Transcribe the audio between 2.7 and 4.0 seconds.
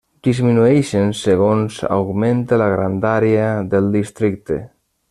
grandària del